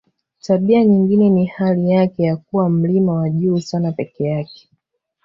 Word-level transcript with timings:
Tabia 0.39 0.85
nyingine 0.85 1.29
ni 1.29 1.45
hali 1.45 1.89
yake 1.91 2.23
ya 2.23 2.37
kuwa 2.37 2.69
mlima 2.69 3.13
wa 3.13 3.29
juu 3.29 3.59
sana 3.59 3.91
peke 3.91 4.23
yake 4.23 4.69